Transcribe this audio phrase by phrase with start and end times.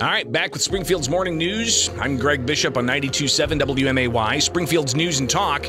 [0.00, 1.90] All right, back with Springfield's Morning News.
[1.98, 5.66] I'm Greg Bishop on 92.7 WMAY, Springfield's News and Talk.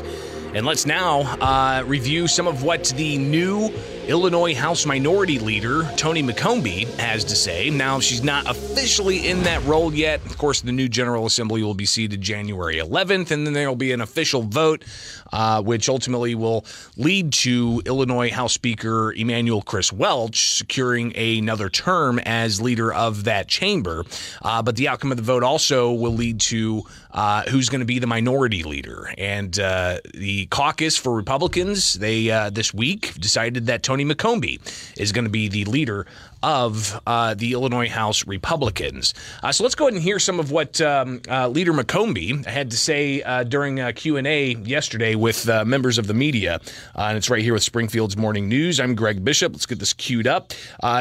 [0.54, 3.70] And let's now uh, review some of what the new
[4.08, 7.70] Illinois House Minority Leader, Tony McCombie, has to say.
[7.70, 10.24] Now, she's not officially in that role yet.
[10.26, 13.76] Of course, the new General Assembly will be seated January 11th, and then there will
[13.76, 14.84] be an official vote,
[15.32, 16.64] uh, which ultimately will
[16.96, 23.48] lead to Illinois House Speaker Emanuel Chris Welch securing another term as leader of that
[23.48, 24.04] chamber.
[24.42, 26.82] Uh, but the outcome of the vote also will lead to
[27.12, 29.12] uh, who's going to be the minority leader.
[29.18, 34.60] And uh, the caucus for Republicans, they uh, this week decided that Tony McCombie
[34.96, 36.06] is going to be the leader
[36.44, 39.14] of uh, the Illinois House Republicans.
[39.42, 42.70] Uh, so let's go ahead and hear some of what um, uh, Leader McCombie had
[42.70, 46.60] to say uh, during and A yesterday with uh, members of the media,
[46.94, 48.78] uh, and it's right here with Springfield's Morning News.
[48.78, 49.54] I'm Greg Bishop.
[49.54, 50.52] Let's get this queued up.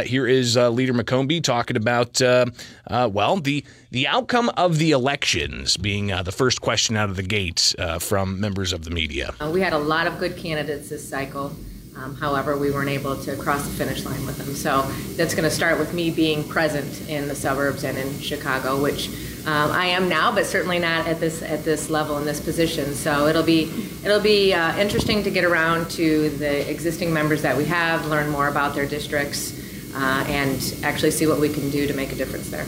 [0.03, 6.31] here is Leader McCombie talking about well the the outcome of the elections being the
[6.31, 9.35] first question out of the gate from members of the media.
[9.53, 11.55] we had a lot of good candidates this cycle.
[11.99, 14.55] Um, however, we weren't able to cross the finish line with them.
[14.55, 14.83] So
[15.17, 19.09] that's going to start with me being present in the suburbs and in Chicago, which
[19.45, 22.93] um, I am now, but certainly not at this at this level in this position.
[22.93, 23.63] So it'll be
[24.05, 28.29] it'll be uh, interesting to get around to the existing members that we have, learn
[28.29, 29.59] more about their districts,
[29.93, 32.65] uh, and actually see what we can do to make a difference there.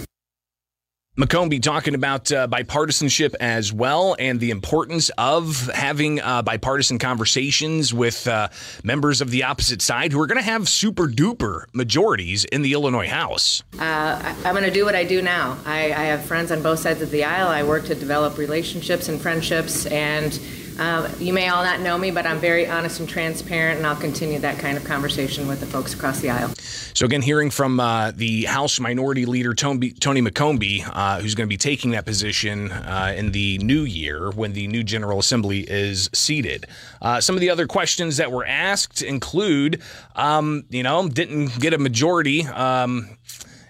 [1.18, 7.94] McCombie talking about uh, bipartisanship as well and the importance of having uh, bipartisan conversations
[7.94, 8.48] with uh,
[8.82, 12.72] members of the opposite side who are going to have super duper majorities in the
[12.72, 13.62] Illinois House.
[13.78, 15.58] Uh, I, am going to do what I do now.
[15.66, 17.50] I, I have friends on both sides of the aisle.
[17.50, 20.40] I work to develop relationships and friendships and
[20.82, 23.96] uh, you may all not know me, but I'm very honest and transparent, and I'll
[23.96, 26.54] continue that kind of conversation with the folks across the aisle.
[26.96, 31.48] So, again, hearing from uh, the House Minority Leader Tony, Toni McCombie, uh, who's going
[31.48, 35.60] to be taking that position uh, in the new year when the new General Assembly
[35.70, 36.66] is seated.
[37.00, 39.84] Uh, some of the other questions that were asked include,
[40.16, 42.44] um, you know, didn't get a majority.
[42.48, 43.08] Um,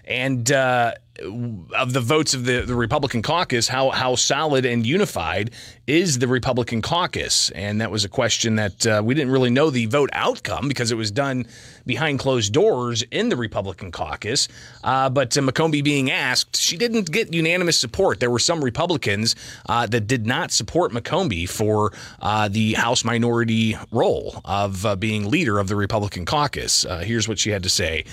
[0.06, 5.50] and uh, of the votes of the, the Republican caucus, how how solid and unified
[5.86, 7.50] is the Republican caucus?
[7.50, 10.90] And that was a question that uh, we didn't really know the vote outcome because
[10.90, 11.46] it was done
[11.84, 14.48] behind closed doors in the Republican caucus.
[14.82, 18.20] Uh, but uh, McCombie being asked, she didn't get unanimous support.
[18.20, 19.36] There were some Republicans
[19.66, 25.28] uh, that did not support McCombie for uh, the House minority role of uh, being
[25.28, 26.86] leader of the Republican caucus.
[27.02, 28.04] here's what she had to say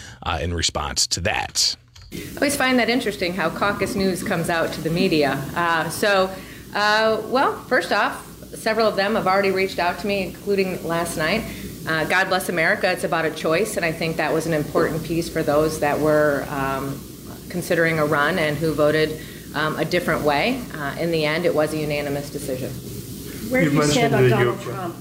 [0.41, 1.75] in response to that.
[2.11, 5.33] I always find that interesting how caucus news comes out to the media.
[5.55, 6.33] Uh, so,
[6.73, 8.25] uh, well, first off,
[8.55, 11.43] several of them have already reached out to me, including last night.
[11.87, 12.91] Uh, God bless America.
[12.91, 15.99] It's about a choice, and I think that was an important piece for those that
[15.99, 16.99] were um,
[17.49, 19.21] considering a run and who voted
[19.53, 20.61] um, a different way.
[20.73, 22.71] Uh, in the end, it was a unanimous decision.
[23.51, 24.95] Where do you stand on Donald Trump?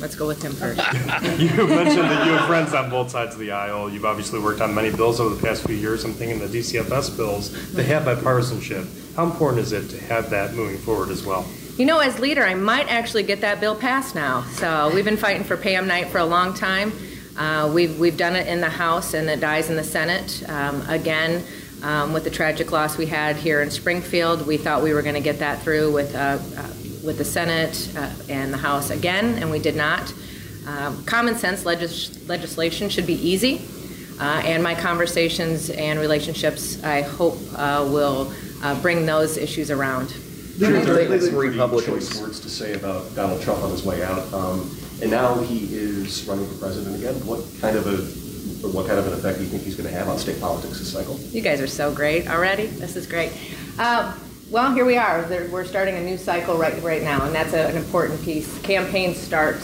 [0.00, 0.78] Let's go with him first.
[1.38, 3.90] you mentioned that you have friends on both sides of the aisle.
[3.90, 6.04] You've obviously worked on many bills over the past few years.
[6.04, 7.72] I'm thinking the DCFS bills.
[7.72, 9.14] They have bipartisanship.
[9.14, 11.46] How important is it to have that moving forward as well?
[11.76, 14.42] You know, as leader, I might actually get that bill passed now.
[14.52, 16.92] So we've been fighting for Pam Night for a long time.
[17.36, 20.42] Uh, we've, we've done it in the House and it dies in the Senate.
[20.48, 21.44] Um, again,
[21.82, 25.14] um, with the tragic loss we had here in Springfield, we thought we were going
[25.14, 26.68] to get that through with uh, uh,
[27.04, 30.12] with the Senate uh, and the House again, and we did not.
[30.66, 33.62] Um, common sense legis- legislation should be easy,
[34.20, 40.10] uh, and my conversations and relationships, I hope, uh, will uh, bring those issues around.
[40.58, 44.30] Sure, there are some Republican words to say about Donald Trump on his way out,
[44.34, 47.14] um, and now he is running for president again.
[47.26, 48.20] What kind of a
[48.68, 50.78] what kind of an effect do you think he's going to have on state politics
[50.78, 51.18] this cycle?
[51.30, 52.66] You guys are so great already.
[52.66, 53.32] This is great.
[53.78, 54.14] Uh,
[54.50, 55.24] well, here we are.
[55.50, 58.60] We're starting a new cycle right right now, and that's a, an important piece.
[58.62, 59.56] Campaigns start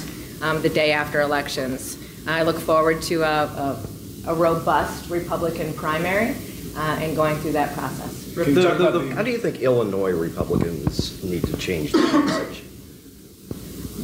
[0.43, 1.99] um, the day after elections.
[2.27, 3.87] I look forward to a, a,
[4.29, 6.37] a robust Republican primary
[6.77, 8.27] uh, and going through that process.
[8.35, 12.63] The, the, the, how do you think Illinois Republicans need to change the message?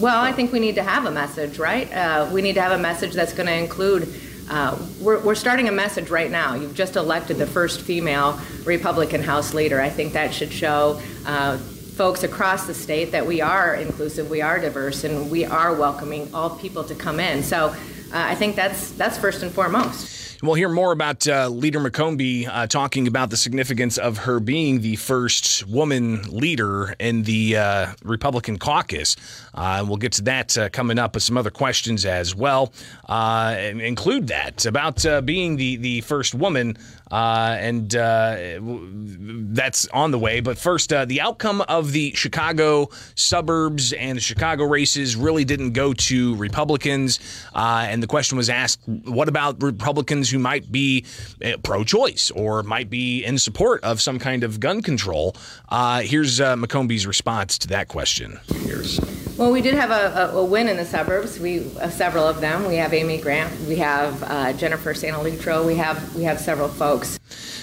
[0.01, 1.93] Well, I think we need to have a message, right?
[1.93, 4.09] Uh, we need to have a message that's going to include
[4.53, 6.55] uh, we're, we're starting a message right now.
[6.55, 9.81] You've just elected the first female Republican House leader.
[9.81, 14.43] I think that should show uh, folks across the state that we are inclusive, we
[14.43, 17.43] are diverse, and we are welcoming all people to come in.
[17.43, 17.75] So uh,
[18.13, 20.22] I think that's that's first and foremost.
[20.43, 24.81] We'll hear more about uh, Leader McCombie uh, talking about the significance of her being
[24.81, 29.15] the first woman leader in the uh, Republican caucus.
[29.55, 32.73] Uh, we'll get to that uh, coming up with some other questions as well.
[33.09, 36.77] Uh, include that about being the, the first woman
[37.13, 40.41] and that's on the way.
[40.41, 45.93] But first, the outcome of the Chicago suburbs and the Chicago races really didn't go
[45.93, 47.21] to Republicans.
[47.55, 51.05] And the question was asked what about Republicans who might be
[51.45, 55.37] uh, pro choice or might be in support of some kind of gun control?
[55.69, 58.41] Uh, here's McCombie's response to that question.
[58.65, 59.01] Here's.
[59.39, 61.39] Well, we did have a, a, win in the suburbs.
[61.39, 62.69] We uh, several of them.
[62.69, 63.53] We have Amy Grant.
[63.67, 65.67] We have uh, Jennifer Sanalitro.
[65.67, 67.19] We have we have several folks.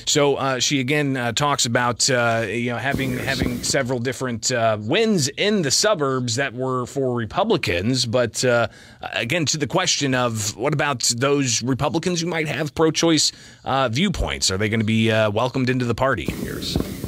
[0.09, 4.79] So uh, she again uh, talks about uh, you know having having several different uh,
[4.81, 8.43] wins in the suburbs that were for Republicans, but
[9.13, 13.31] again to the question of what about those Republicans who might have pro-choice
[13.91, 14.49] viewpoints?
[14.49, 16.27] Are they going to be welcomed into the party?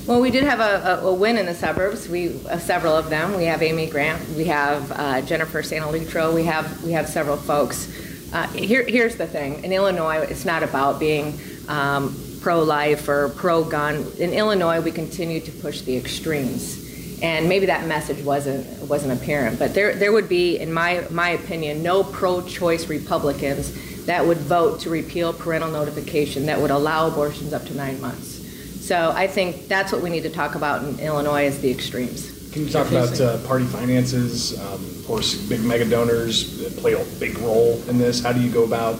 [0.05, 2.07] Well, we did have a, a, win in the suburbs.
[2.07, 3.35] We uh, several of them.
[3.35, 4.29] We have Amy Grant.
[4.29, 6.35] We have uh, Jennifer Sanalitro.
[6.35, 7.91] We have we have several folks.
[8.31, 14.05] Uh, here, here's the thing: in Illinois, it's not about being um, pro-life or pro-gun.
[14.17, 19.59] In Illinois, we continue to push the extremes, and maybe that message wasn't wasn't apparent.
[19.59, 23.71] But there there would be, in my my opinion, no pro-choice Republicans
[24.05, 28.39] that would vote to repeal parental notification that would allow abortions up to nine months.
[28.85, 32.51] So I think that's what we need to talk about in Illinois is the extremes.
[32.51, 34.59] Can you talk about uh, party finances?
[34.59, 38.21] Um, of course, big mega donors play a big role in this.
[38.21, 38.99] How do you go about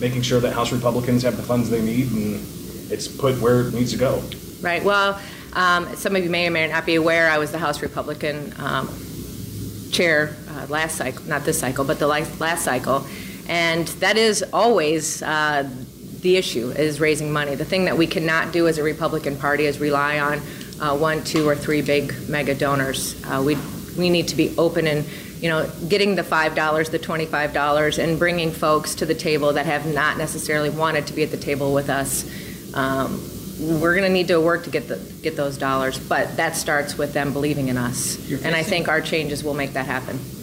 [0.00, 2.40] making sure that House Republicans have the funds they need and
[2.90, 4.22] it's put where it needs to go?
[4.60, 4.82] Right.
[4.82, 5.20] Well,
[5.52, 8.54] um, some of you may or may not be aware I was the House Republican
[8.58, 8.88] um,
[9.90, 13.06] chair uh, last cycle, not this cycle, but the last cycle.
[13.48, 15.68] And that is always uh,
[16.20, 17.54] the issue is raising money.
[17.54, 20.40] The thing that we cannot do as a Republican Party is rely on
[20.80, 23.20] uh, one, two, or three big mega donors.
[23.24, 23.56] Uh, we
[23.98, 25.04] we need to be open and
[25.40, 29.52] you know getting the five dollars, the twenty-five dollars, and bringing folks to the table
[29.54, 32.24] that have not necessarily wanted to be at the table with us.
[32.74, 33.20] Um,
[33.60, 36.96] we're going to need to work to get the get those dollars, but that starts
[36.96, 40.39] with them believing in us, and I think our changes will make that happen.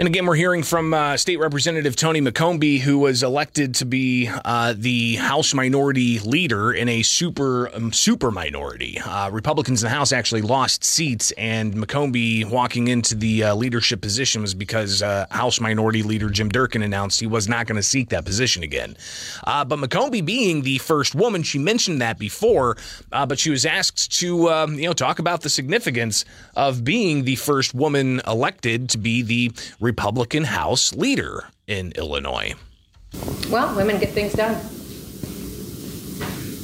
[0.00, 4.30] And again, we're hearing from uh, State Representative Tony McCombie, who was elected to be
[4.44, 9.00] uh, the House Minority Leader in a super um, super minority.
[9.00, 14.00] Uh, Republicans in the House actually lost seats, and McCombie walking into the uh, leadership
[14.00, 17.82] position was because uh, House Minority Leader Jim Durkin announced he was not going to
[17.82, 18.96] seek that position again.
[19.42, 22.76] Uh, but McCombie, being the first woman, she mentioned that before,
[23.10, 26.24] but she was asked to um, you know talk about the significance
[26.54, 29.50] of being the first woman elected to be the
[29.88, 32.52] Republican House leader in Illinois.
[33.48, 34.54] Well, women get things done.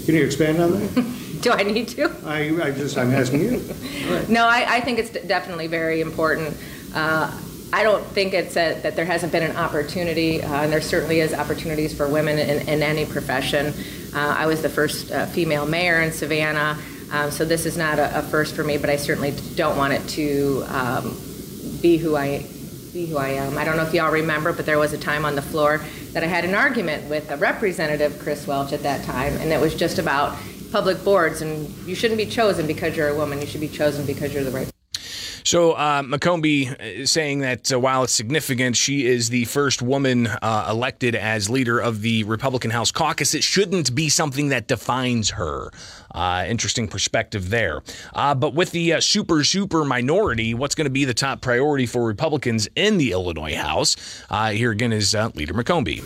[0.05, 1.39] Can you expand on that?
[1.41, 2.15] Do I need to?
[2.27, 3.59] I, I just, I'm asking you.
[4.11, 4.29] Right.
[4.29, 6.55] No, I, I, think it's definitely very important.
[6.95, 7.33] Uh,
[7.73, 11.21] I don't think it's a, that there hasn't been an opportunity, uh, and there certainly
[11.21, 13.73] is opportunities for women in, in any profession.
[14.15, 16.79] Uh, I was the first uh, female mayor in Savanna,
[17.11, 19.95] um, so this is not a, a, first for me, but I certainly don't want
[19.95, 21.17] it to um,
[21.81, 22.47] be who I
[22.95, 23.59] be who I am.
[23.59, 25.81] I don't know if y'all remember, but there was a time on the floor
[26.13, 29.61] that I had an argument with a representative, Chris Welch, at that time, and it
[29.61, 30.39] was just about
[30.71, 33.41] public boards, and you shouldn't be chosen because you're a woman.
[33.41, 34.74] You should be chosen because you're the right.
[35.45, 40.27] So uh, McCombie is saying that uh, while it's significant, she is the first woman
[40.27, 43.35] uh, elected as leader of the Republican House caucus.
[43.35, 45.71] It shouldn't be something that defines her.
[46.15, 47.83] Uh, interesting perspective there.
[48.15, 51.85] Uh, but with the uh, super, super minority, what's going to be the top priority
[51.85, 53.97] for Republicans in the Illinois House?
[54.31, 56.03] Uh, here again is uh, Leader McCombie.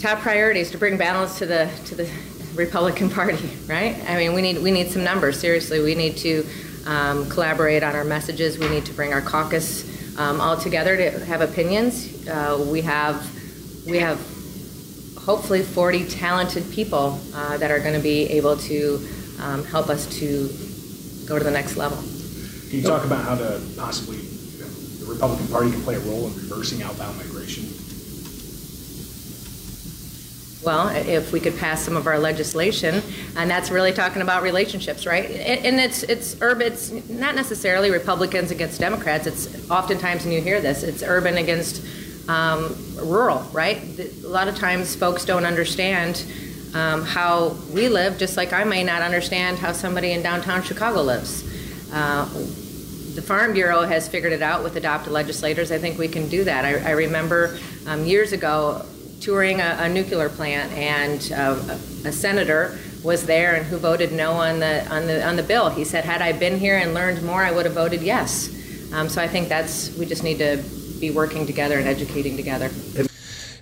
[0.00, 2.10] Top priority is to bring balance to the to the
[2.56, 4.02] Republican Party, right?
[4.08, 5.38] I mean, we need we need some numbers.
[5.38, 6.44] Seriously, we need to
[6.88, 8.58] um, collaborate on our messages.
[8.58, 9.84] We need to bring our caucus
[10.18, 12.26] um, all together to have opinions.
[12.26, 13.30] Uh, we have
[13.86, 14.18] we have
[15.18, 19.06] hopefully 40 talented people uh, that are going to be able to
[19.40, 20.48] um, help us to
[21.26, 21.98] go to the next level.
[22.68, 26.00] Can you talk about how to possibly you know, the Republican Party can play a
[26.00, 27.64] role in reversing outbound migration?
[30.64, 33.00] Well, if we could pass some of our legislation,
[33.36, 35.30] and that's really talking about relationships, right?
[35.30, 36.66] And it's it's urban.
[36.66, 39.26] It's not necessarily Republicans against Democrats.
[39.26, 41.84] It's oftentimes, and you hear this, it's urban against
[42.28, 43.78] um, rural, right?
[43.98, 46.24] A lot of times, folks don't understand
[46.74, 51.02] um, how we live, just like I may not understand how somebody in downtown Chicago
[51.02, 51.44] lives.
[51.92, 52.24] Uh,
[53.14, 55.70] the Farm Bureau has figured it out with adopted legislators.
[55.70, 56.64] I think we can do that.
[56.64, 58.84] I, I remember um, years ago
[59.20, 64.32] touring a, a nuclear plant, and uh, a senator was there and who voted no
[64.32, 65.70] on the on the on the bill.
[65.70, 68.54] He said, "Had I been here and learned more, I would have voted yes."
[68.92, 70.62] Um, so I think that's we just need to
[71.00, 72.70] be working together and educating together.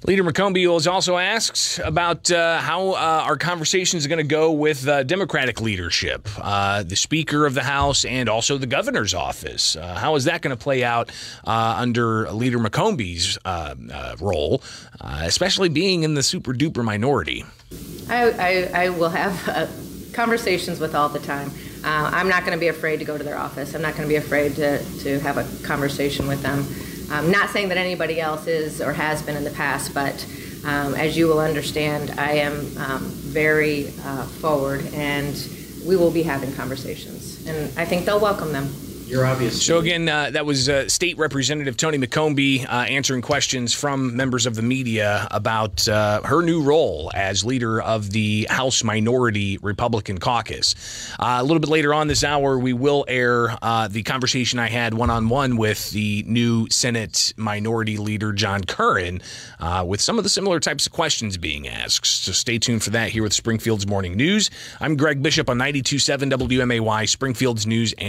[0.06, 4.86] Leader McCombie also asked about uh, how uh, our conversations are going to go with
[4.86, 9.74] uh, Democratic leadership, uh, the Speaker of the House, and also the governor's office.
[9.74, 11.10] Uh, how is that going to play out
[11.44, 13.36] uh, under Leader McCombie's
[14.20, 14.62] role,
[15.00, 17.44] especially being in the super duper minority?
[18.08, 19.68] I, I, I will have
[20.12, 21.50] conversations with all the time.
[21.82, 23.74] I'm not going to be afraid to go to their office.
[23.74, 26.64] I'm not going to be afraid to, to have a conversation with them.
[27.10, 30.26] I'm not saying that anybody else is or has been in the past, but
[30.64, 35.34] um, as you will understand, I am um, very uh, forward and
[35.86, 37.46] we will be having conversations.
[37.46, 38.68] And I think they'll welcome them.
[39.06, 39.64] You're obvious.
[39.64, 44.46] So again, uh, that was uh, State Representative Tony McCombie uh, answering questions from members
[44.46, 50.18] of the media about uh, her new role as leader of the House Minority Republican
[50.18, 50.74] Caucus.
[51.20, 54.66] Uh, a little bit later on this hour, we will air uh, the conversation I
[54.66, 59.22] had one on one with the new Senate Minority Leader John Curran,
[59.84, 62.06] with some of the similar types of questions being asked.
[62.06, 64.50] So stay tuned for that here with Springfield's Morning News.
[64.80, 68.06] I'm Greg Bishop on 92.7 WMAY, Springfield's News and